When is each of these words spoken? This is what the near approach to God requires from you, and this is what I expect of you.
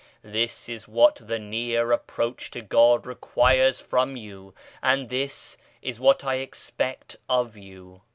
This 0.23 0.67
is 0.67 0.87
what 0.87 1.17
the 1.21 1.37
near 1.37 1.91
approach 1.91 2.49
to 2.49 2.63
God 2.63 3.05
requires 3.05 3.79
from 3.79 4.17
you, 4.17 4.55
and 4.81 5.09
this 5.09 5.57
is 5.83 5.99
what 5.99 6.23
I 6.23 6.37
expect 6.37 7.17
of 7.29 7.55
you. 7.55 8.01